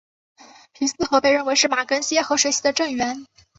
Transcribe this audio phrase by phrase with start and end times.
[0.73, 3.23] 皮斯河被认为是马更些河水系的正源。